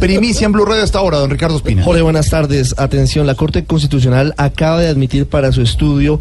Primicia 0.00 0.46
en 0.46 0.52
Blue 0.52 0.64
Radio 0.64 0.82
hasta 0.82 0.98
ahora, 0.98 1.18
don 1.18 1.30
Ricardo 1.30 1.56
Espina. 1.56 1.84
Jorge, 1.84 2.02
buenas 2.02 2.30
tardes. 2.30 2.74
Atención, 2.78 3.26
la 3.26 3.34
Corte 3.34 3.64
Constitucional 3.64 4.34
acaba 4.36 4.80
de 4.80 4.88
admitir 4.88 5.26
para 5.26 5.52
su 5.52 5.62
estudio 5.62 6.20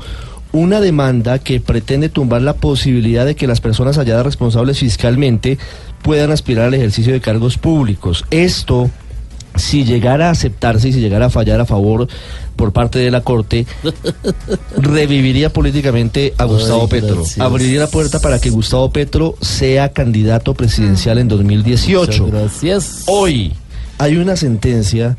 una 0.52 0.82
demanda 0.82 1.40
que 1.40 1.60
pretende 1.60 2.10
tumbar 2.10 2.42
la 2.42 2.54
posibilidad 2.54 3.26
de 3.26 3.36
que 3.36 3.48
las 3.48 3.62
personas 3.62 3.98
halladas 3.98 4.26
responsables 4.26 4.80
fiscalmente 4.80 5.58
puedan 6.04 6.32
aspirar 6.32 6.66
al 6.66 6.74
ejercicio 6.74 7.14
de 7.14 7.22
cargos 7.22 7.58
públicos. 7.58 8.26
Esto, 8.32 8.90
si 9.60 9.86
llegara 9.86 10.28
a 10.30 10.32
aceptarse 10.32 10.90
y 10.90 10.94
si 10.94 11.00
llegara 11.00 11.28
a 11.28 11.30
fallar 11.30 11.60
a 11.60 11.66
favor 11.66 12.08
por 12.56 12.72
parte 12.74 13.00
de 13.00 13.12
la 13.12 13.22
Corte, 13.22 13.66
reviviría 14.78 15.52
políticamente 15.52 16.34
a 16.38 16.46
Gustavo 16.46 16.84
Ay, 16.84 16.88
Petro. 16.90 17.16
gracias. 17.18 17.40
Abriría 17.40 17.80
la 17.80 17.88
puerta 17.88 18.20
para 18.20 18.40
que 18.40 18.50
Gustavo 18.50 18.92
Petro 18.92 19.36
sea 19.42 19.94
candidato 19.94 20.54
presidencial 20.54 21.18
en 21.20 21.28
2018. 21.28 22.24
Muchas 22.26 22.42
gracias. 22.42 23.04
Hoy 23.08 23.54
hay 23.98 24.18
una 24.18 24.36
sentencia 24.36 25.18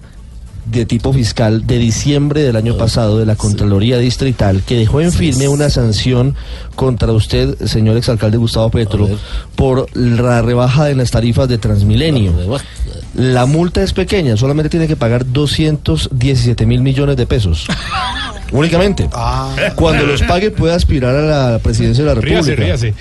de 0.70 0.86
tipo 0.86 1.12
fiscal 1.12 1.66
de 1.66 1.78
diciembre 1.78 2.42
del 2.42 2.56
año 2.56 2.76
pasado 2.76 3.18
de 3.18 3.26
la 3.26 3.36
Contraloría 3.36 3.98
Distrital 3.98 4.62
que 4.62 4.76
dejó 4.76 5.00
en 5.00 5.12
firme 5.12 5.48
una 5.48 5.70
sanción 5.70 6.36
contra 6.76 7.12
usted, 7.12 7.56
señor 7.66 7.96
exalcalde 7.96 8.36
Gustavo 8.36 8.70
Petro, 8.70 9.08
por 9.56 9.86
la 9.96 10.42
rebaja 10.42 10.84
de 10.84 10.94
las 10.94 11.10
tarifas 11.10 11.48
de 11.48 11.58
Transmilenio. 11.58 12.32
La 13.14 13.46
multa 13.46 13.82
es 13.82 13.92
pequeña, 13.92 14.36
solamente 14.36 14.70
tiene 14.70 14.86
que 14.86 14.96
pagar 14.96 15.30
217 15.30 16.66
mil 16.66 16.80
millones 16.82 17.16
de 17.16 17.26
pesos. 17.26 17.66
Únicamente. 18.52 19.08
Cuando 19.76 20.06
los 20.06 20.22
pague 20.22 20.50
puede 20.50 20.74
aspirar 20.74 21.14
a 21.14 21.52
la 21.52 21.58
presidencia 21.58 22.04
de 22.04 22.14
la 22.14 22.20
Ríase, 22.20 22.56
República. 22.56 22.76
ríase. 22.76 22.94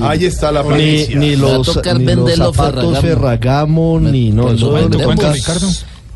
Ahí 0.00 0.24
está 0.24 0.52
la 0.52 0.62
Ni, 0.62 0.68
primicia. 0.68 1.16
ni 1.18 1.34
a 1.34 1.36
los, 1.36 1.66
tocar 1.74 1.98
ni 2.00 2.14
los 2.14 2.34
zapatos 2.36 2.98
Ferragamo. 3.00 3.00
Ferragamo, 3.00 4.00
ni 4.00 4.30
no, 4.30 4.48
¿En 4.50 4.56
eso 4.56 4.70
cuánto, 4.70 4.98
cuánto, 5.02 5.32
Ricardo? 5.32 5.66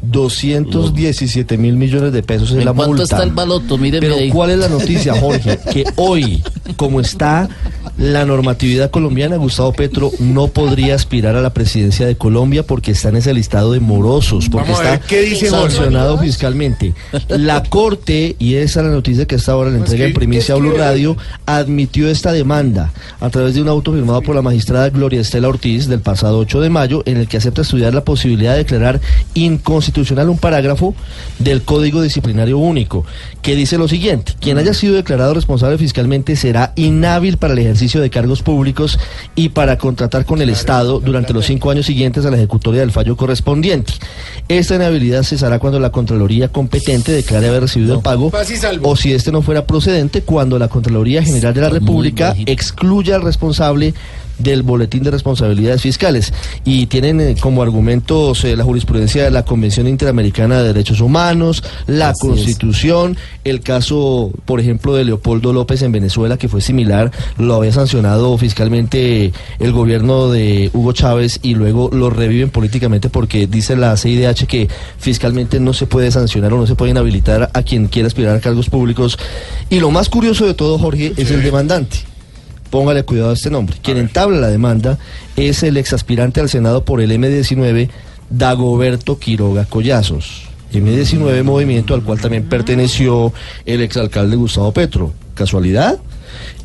217 0.02 1.56
mil 1.58 1.76
millones 1.76 2.12
de 2.12 2.22
pesos 2.24 2.50
es 2.50 2.56
¿En 2.58 2.64
la 2.64 2.72
cuánto 2.72 2.88
multa. 2.88 3.02
está 3.04 3.22
el 3.22 3.30
baloto? 3.30 3.78
Míreme 3.78 4.00
Pero 4.06 4.16
ahí. 4.20 4.30
¿cuál 4.30 4.50
es 4.50 4.58
la 4.58 4.68
noticia, 4.68 5.14
Jorge? 5.20 5.58
Que 5.72 5.84
hoy, 5.96 6.42
como 6.76 7.00
está 7.00 7.48
la 7.98 8.24
normatividad 8.24 8.90
colombiana, 8.90 9.36
Gustavo 9.36 9.72
Petro 9.72 10.10
no 10.18 10.48
podría 10.48 10.94
aspirar 10.94 11.36
a 11.36 11.42
la 11.42 11.52
presidencia 11.52 12.06
de 12.06 12.16
Colombia 12.16 12.62
porque 12.62 12.92
está 12.92 13.10
en 13.10 13.16
ese 13.16 13.34
listado 13.34 13.72
de 13.72 13.80
morosos, 13.80 14.48
porque 14.48 14.72
ver, 14.72 14.80
está 14.80 15.00
¿qué 15.00 15.20
dice 15.22 15.50
Jorge? 15.50 15.76
sancionado 15.76 16.18
fiscalmente. 16.18 16.94
La 17.28 17.62
Corte, 17.62 18.34
y 18.38 18.54
esa 18.54 18.80
es 18.80 18.86
la 18.86 18.92
noticia 18.92 19.26
que 19.26 19.36
hasta 19.36 19.52
ahora 19.52 19.70
le 19.70 19.78
entrega 19.78 20.06
en 20.06 20.14
primicia 20.14 20.54
a 20.54 20.58
Blue 20.58 20.76
Radio, 20.76 21.16
admitió 21.46 22.08
esta 22.08 22.32
demanda 22.32 22.92
a 23.20 23.30
través 23.30 23.54
de 23.54 23.62
un 23.62 23.68
auto 23.68 23.92
firmado 23.92 24.22
por 24.22 24.34
la 24.34 24.42
magistrada 24.42 24.88
Gloria 24.90 25.20
Estela 25.20 25.48
Ortiz 25.48 25.86
del 25.86 26.00
pasado 26.00 26.38
8 26.38 26.60
de 26.60 26.70
mayo, 26.70 27.02
en 27.06 27.18
el 27.18 27.28
que 27.28 27.36
acepta 27.36 27.62
estudiar 27.62 27.94
la 27.94 28.04
posibilidad 28.04 28.52
de 28.52 28.58
declarar 28.58 29.00
inconstitucional 29.34 30.28
un 30.28 30.38
parágrafo 30.38 30.94
del 31.38 31.62
Código 31.62 32.00
Disciplinario 32.00 32.58
Único, 32.58 33.04
que 33.42 33.54
dice 33.54 33.78
lo 33.78 33.88
siguiente, 33.88 34.32
quien 34.40 34.58
haya 34.58 34.74
sido 34.74 34.94
declarado 34.94 35.34
responsable 35.34 35.78
fiscalmente 35.78 36.36
será 36.36 36.72
inhábil 36.76 37.36
para 37.36 37.52
el 37.52 37.60
ejercicio 37.60 37.91
de 38.00 38.10
cargos 38.10 38.42
públicos 38.42 38.98
y 39.34 39.50
para 39.50 39.78
contratar 39.78 40.24
con 40.24 40.40
el 40.40 40.50
Estado 40.50 41.00
durante 41.00 41.32
los 41.32 41.46
cinco 41.46 41.70
años 41.70 41.86
siguientes 41.86 42.24
a 42.26 42.30
la 42.30 42.36
ejecutoria 42.36 42.80
del 42.80 42.92
fallo 42.92 43.16
correspondiente. 43.16 43.92
Esta 44.48 44.74
inhabilidad 44.74 45.22
cesará 45.22 45.58
cuando 45.58 45.80
la 45.80 45.90
Contraloría 45.90 46.48
competente 46.48 47.12
declare 47.12 47.48
haber 47.48 47.62
recibido 47.62 47.96
el 47.96 48.00
pago 48.00 48.32
o 48.82 48.96
si 48.96 49.12
este 49.12 49.32
no 49.32 49.42
fuera 49.42 49.66
procedente 49.66 50.22
cuando 50.22 50.58
la 50.58 50.68
Contraloría 50.68 51.22
General 51.22 51.54
de 51.54 51.60
la 51.60 51.68
República 51.68 52.34
excluya 52.46 53.16
al 53.16 53.22
responsable 53.22 53.94
del 54.38 54.62
boletín 54.62 55.02
de 55.02 55.10
responsabilidades 55.10 55.82
fiscales 55.82 56.32
y 56.64 56.86
tienen 56.86 57.20
eh, 57.20 57.36
como 57.40 57.62
argumentos 57.62 58.44
eh, 58.44 58.56
la 58.56 58.64
jurisprudencia 58.64 59.24
de 59.24 59.30
la 59.30 59.44
Convención 59.44 59.86
Interamericana 59.86 60.60
de 60.60 60.68
Derechos 60.68 61.00
Humanos, 61.00 61.62
la 61.86 62.10
Así 62.10 62.26
es. 62.26 62.30
Constitución, 62.30 63.16
el 63.44 63.60
caso, 63.60 64.30
por 64.44 64.60
ejemplo, 64.60 64.94
de 64.94 65.04
Leopoldo 65.04 65.52
López 65.52 65.82
en 65.82 65.92
Venezuela 65.92 66.36
que 66.36 66.48
fue 66.48 66.60
similar, 66.60 67.10
lo 67.38 67.54
había 67.54 67.72
sancionado 67.72 68.36
fiscalmente 68.38 69.32
el 69.58 69.72
gobierno 69.72 70.30
de 70.30 70.70
Hugo 70.72 70.92
Chávez 70.92 71.40
y 71.42 71.54
luego 71.54 71.90
lo 71.92 72.10
reviven 72.10 72.50
políticamente 72.50 73.08
porque 73.08 73.46
dice 73.46 73.76
la 73.76 73.96
CIDH 73.96 74.46
que 74.46 74.68
fiscalmente 74.98 75.60
no 75.60 75.72
se 75.72 75.86
puede 75.86 76.10
sancionar 76.10 76.52
o 76.52 76.58
no 76.58 76.66
se 76.66 76.74
puede 76.74 76.90
inhabilitar 76.92 77.50
a 77.52 77.62
quien 77.62 77.88
quiera 77.88 78.08
aspirar 78.08 78.36
a 78.36 78.40
cargos 78.40 78.68
públicos 78.68 79.18
y 79.70 79.80
lo 79.80 79.90
más 79.90 80.08
curioso 80.08 80.46
de 80.46 80.54
todo, 80.54 80.78
Jorge, 80.78 81.12
es 81.16 81.30
el 81.30 81.42
demandante. 81.42 82.11
Póngale 82.72 83.02
cuidado 83.02 83.28
a 83.28 83.34
este 83.34 83.50
nombre. 83.50 83.76
Quien 83.82 83.98
entabla 83.98 84.40
la 84.40 84.48
demanda 84.48 84.98
es 85.36 85.62
el 85.62 85.76
exaspirante 85.76 86.40
al 86.40 86.48
Senado 86.48 86.86
por 86.86 87.02
el 87.02 87.10
M19, 87.10 87.90
Dagoberto 88.30 89.18
Quiroga 89.18 89.66
Collazos. 89.66 90.44
M19, 90.72 91.42
movimiento 91.42 91.92
al 91.92 92.02
cual 92.02 92.18
también 92.18 92.48
perteneció 92.48 93.34
el 93.66 93.82
exalcalde 93.82 94.36
Gustavo 94.36 94.72
Petro. 94.72 95.12
¿Casualidad? 95.34 95.98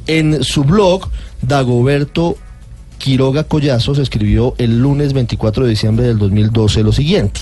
En 0.07 0.45
su 0.45 0.63
blog, 0.63 1.09
Dagoberto 1.41 2.37
Quiroga 2.99 3.43
Collazos 3.43 3.99
escribió 3.99 4.55
el 4.59 4.79
lunes 4.79 5.11
24 5.11 5.65
de 5.65 5.71
diciembre 5.71 6.05
del 6.05 6.19
2012 6.19 6.83
lo 6.83 6.93
siguiente. 6.93 7.41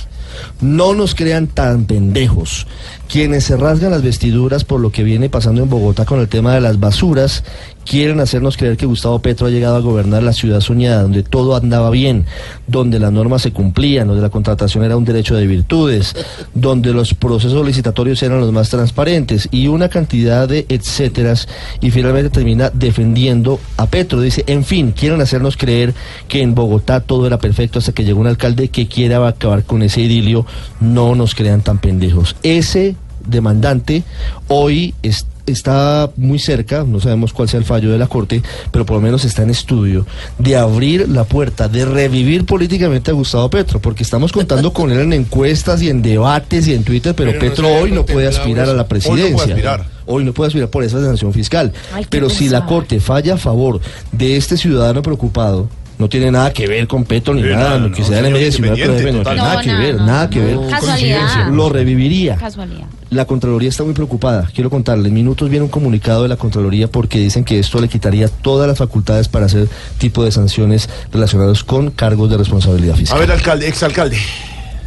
No 0.60 0.94
nos 0.94 1.16
crean 1.16 1.48
tan 1.48 1.86
pendejos. 1.86 2.68
Quienes 3.08 3.46
se 3.46 3.58
rasgan 3.58 3.92
las 3.92 4.02
vestiduras 4.02 4.64
por 4.64 4.80
lo 4.80 4.92
que 4.92 5.04
viene 5.04 5.30
pasando 5.30 5.62
en 5.62 5.70
Bogotá 5.70 6.06
con 6.06 6.20
el 6.20 6.28
tema 6.28 6.54
de 6.54 6.62
las 6.62 6.80
basuras, 6.80 7.44
quieren 7.86 8.20
hacernos 8.20 8.58
creer 8.58 8.78
que 8.78 8.86
Gustavo 8.86 9.20
Petro 9.20 9.48
ha 9.48 9.50
llegado 9.52 9.76
a 9.76 9.80
gobernar 9.80 10.24
la 10.24 10.34
ciudad 10.34 10.60
soñada, 10.60 11.04
donde 11.04 11.24
todo 11.24 11.56
andaba 11.56 11.90
bien, 11.90 12.26
donde 12.68 13.00
las 13.00 13.12
normas 13.12 13.44
se 13.44 13.52
cumplían, 13.52 14.08
donde 14.08 14.22
la 14.22 14.30
contratación 14.30 14.84
era 14.84 14.98
un 14.98 15.06
derecho 15.06 15.36
de 15.36 15.48
virtudes, 15.48 16.16
donde 16.54 16.92
los 16.94 17.14
procesos 17.14 17.66
licitatorios 17.66 18.22
eran 18.24 18.40
los 18.40 18.52
más 18.52 18.70
transparentes 18.70 19.48
y 19.52 19.68
una 19.68 19.90
cantidad 19.90 20.48
de 20.48 20.66
etcéteras 20.68 21.48
y 21.80 21.92
finalmente 21.92 22.30
termina 22.30 22.70
defendiendo 22.74 23.60
a 23.78 23.86
Petro. 23.86 24.20
Dice, 24.20 24.44
en 24.48 24.64
fin, 24.64 24.92
quieren 24.92 25.22
hacernos 25.22 25.58
creer 25.58 25.94
que 26.28 26.42
en 26.42 26.56
Bogotá 26.56 27.02
todo 27.02 27.28
era 27.28 27.38
perfecto 27.38 27.80
hasta 27.80 27.92
que 27.92 28.04
llegó 28.04 28.20
un 28.20 28.28
alcalde 28.28 28.70
que 28.70 28.88
quiere 28.88 29.16
acabar 29.16 29.64
con 29.64 29.84
ese 29.84 30.02
idilio. 30.02 30.46
No 30.80 31.16
nos 31.16 31.36
crean 31.36 31.62
tan 31.62 31.78
pendejos. 31.78 32.36
Ese 32.44 32.96
demandante 33.28 34.04
hoy 34.48 34.94
es- 35.04 35.26
está 35.46 36.10
muy 36.18 36.40
cerca, 36.40 36.84
no 36.84 37.00
sabemos 37.00 37.34
cuál 37.34 37.50
sea 37.50 37.60
el 37.60 37.66
fallo 37.66 37.92
de 37.92 37.98
la 37.98 38.08
Corte, 38.08 38.42
pero 38.72 38.86
por 38.86 38.98
lo 38.98 39.02
menos 39.02 39.26
está 39.26 39.44
en 39.44 39.50
estudio 39.50 40.06
de 40.40 40.56
abrir 40.58 41.08
la 41.10 41.24
puerta, 41.24 41.68
de 41.68 41.86
revivir 41.86 42.46
políticamente 42.46 43.12
a 43.12 43.14
Gustavo 43.14 43.50
Petro, 43.50 43.80
porque 43.80 44.04
estamos 44.04 44.32
contando 44.32 44.74
con 44.74 44.92
él 44.92 45.00
en 45.00 45.14
encuestas 45.14 45.82
y 45.82 45.90
en 45.90 46.02
debates 46.02 46.68
y 46.68 46.74
en 46.74 46.84
Twitter, 46.84 47.14
pero, 47.16 47.32
Pero 47.32 47.44
no 47.44 47.50
Petro 47.50 47.74
hoy 47.74 47.92
no 47.92 48.06
puede 48.06 48.28
aspirar 48.28 48.70
a 48.70 48.74
la 48.74 48.74
Hoy 48.74 48.78
no 48.78 48.88
puede 48.88 48.88
presidencia. 48.88 49.54
aspirar. 49.54 49.86
Hoy 50.08 50.24
no 50.24 50.34
puede 50.34 50.48
aspirar 50.48 50.70
por 50.70 50.84
esa 50.84 51.02
sanción 51.02 51.34
fiscal. 51.34 51.74
Ay, 51.94 52.06
pero 52.10 52.30
si 52.30 52.50
la. 52.50 52.66
Corte 52.66 53.00
falla 53.00 53.36
a 53.36 53.38
favor 53.38 53.80
de 54.12 54.38
este 54.38 54.58
ciudadano 54.58 55.02
preocupado, 55.02 55.70
no 55.98 56.10
tiene 56.10 56.30
nada 56.32 56.52
que 56.52 56.68
ver 56.68 56.88
con 56.88 57.04
Petro 57.06 57.34
ni 57.34 57.42
Sí, 57.42 57.48
nada, 57.50 57.72
no, 57.72 57.80
lo 57.80 57.90
no, 57.90 57.96
que 57.96 58.04
sea 58.04 58.22
M19, 58.22 58.24
pero 58.24 58.38
independiente, 58.38 59.12
no 59.14 59.24
tiene 59.24 59.36
nada 59.38 59.62
que 59.62 59.74
ver, 59.74 59.96
no. 59.96 60.06
nada 60.06 60.30
que 60.30 60.40
ver. 60.40 60.58
Casualidad. 60.70 61.48
Lo 61.52 61.70
reviviría. 61.70 62.36
Casualidad. 62.36 62.86
La 63.12 63.26
Contraloría 63.26 63.70
está 63.70 63.84
muy 63.84 63.94
preocupada. 63.94 64.50
Quiero 64.54 64.70
contarle, 64.70 65.08
en 65.08 65.14
minutos 65.14 65.50
viene 65.50 65.64
un 65.64 65.70
comunicado 65.72 66.24
de 66.24 66.30
la 66.30 66.36
Contraloría 66.38 66.88
porque 66.90 67.20
dicen 67.20 67.46
que 67.46 67.60
esto 67.60 67.80
le 67.80 67.88
quitaría 67.88 68.28
todas 68.28 68.68
las 68.68 68.78
facultades 68.78 69.30
para 69.30 69.46
hacer 69.46 69.70
tipo 69.98 70.24
de 70.26 70.32
sanciones 70.32 70.90
relacionados 71.14 71.64
con 71.64 71.92
cargos 71.92 72.30
de 72.30 72.38
responsabilidad 72.38 72.96
A 72.96 72.98
fiscal. 72.98 73.20
ver, 73.20 73.32
alcalde, 73.32 73.68
exalcalde. 73.68 74.18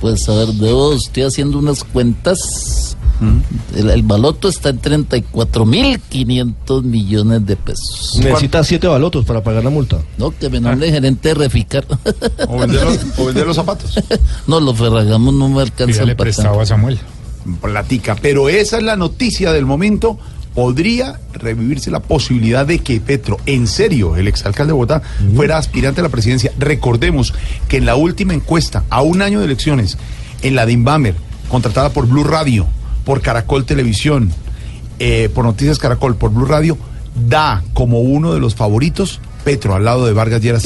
Pues 0.01 0.29
a 0.29 0.35
ver, 0.35 0.49
debo, 0.49 0.93
estoy 0.95 1.23
haciendo 1.23 1.59
unas 1.59 1.85
cuentas. 1.85 2.97
El, 3.75 4.03
baloto 4.03 4.49
está 4.49 4.69
en 4.71 4.81
34.500 4.81 6.83
millones 6.83 7.47
de 7.47 7.57
pesos. 7.57 8.21
Necesita 8.23 8.63
siete 8.63 8.87
balotos 8.87 9.25
para 9.25 9.43
pagar 9.43 9.65
la 9.65 9.71
multa. 9.71 9.99
No, 10.17 10.31
que 10.31 10.49
me 10.49 10.61
nombre 10.61 10.89
ah. 10.89 10.93
gerente 10.93 11.31
de 11.31 11.35
Reficar. 11.35 11.85
O 12.49 12.59
vender 12.59 12.85
los, 13.47 13.57
zapatos. 13.57 13.99
no, 14.47 14.61
los 14.61 14.77
ferragamos 14.77 15.35
no 15.35 15.49
me 15.49 15.63
alcanzan. 15.63 16.07
le 16.07 16.15
prestaba 16.15 16.63
a 16.63 16.67
Samuel. 16.67 16.99
Platica. 17.61 18.17
Pero 18.21 18.49
esa 18.49 18.79
es 18.79 18.83
la 18.83 18.97
noticia 18.97 19.53
del 19.53 19.67
momento. 19.67 20.19
Podría 20.55 21.21
revivirse 21.33 21.91
la 21.91 22.01
posibilidad 22.01 22.67
de 22.67 22.81
que 22.81 23.01
Petro, 23.01 23.37
en 23.47 23.69
serio, 23.69 24.17
el 24.17 24.27
exalcalde 24.27 24.71
de 24.71 24.75
Bogotá, 24.75 25.03
fuera 25.35 25.57
aspirante 25.57 26.01
a 26.01 26.05
la 26.05 26.09
presidencia. 26.09 26.53
Recordemos 26.59 27.33
que 27.69 27.77
en 27.77 27.87
la 27.87 27.95
última 27.95 28.35
encuesta, 28.35 28.85
a 28.91 29.03
un 29.03 29.23
año 29.23 29.39
de 29.39 29.45
elecciones, 29.45 29.99
en 30.43 30.57
la 30.57 30.67
de 30.67 30.73
Inbamer, 30.73 31.15
contratada 31.49 31.91
por 31.91 32.07
Blue 32.07 32.25
Radio, 32.25 32.67
por 33.09 33.23
Caracol 33.23 33.65
Televisión, 33.65 34.31
eh, 34.99 35.31
por 35.35 35.43
Noticias 35.43 35.79
Caracol, 35.79 36.17
por 36.17 36.31
Blue 36.31 36.45
Radio, 36.45 36.77
da 37.15 37.65
como 37.73 38.03
uno 38.03 38.35
de 38.35 38.39
los 38.39 38.55
favoritos 38.55 39.19
Petro 39.45 39.75
al 39.75 39.87
lado 39.87 40.05
de 40.05 40.13
Vargas 40.13 40.43
Lleras. 40.43 40.63